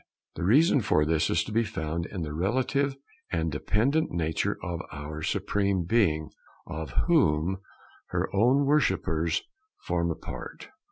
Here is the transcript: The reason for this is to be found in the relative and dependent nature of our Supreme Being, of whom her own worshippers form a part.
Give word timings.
The 0.33 0.41
reason 0.43 0.81
for 0.81 1.05
this 1.05 1.29
is 1.29 1.43
to 1.43 1.51
be 1.51 1.63
found 1.63 2.07
in 2.07 2.23
the 2.23 2.33
relative 2.33 2.95
and 3.31 3.51
dependent 3.51 4.09
nature 4.09 4.57
of 4.63 4.81
our 4.91 5.21
Supreme 5.21 5.83
Being, 5.83 6.31
of 6.65 6.89
whom 7.05 7.59
her 8.07 8.27
own 8.35 8.65
worshippers 8.65 9.43
form 9.85 10.09
a 10.09 10.15
part. 10.15 10.69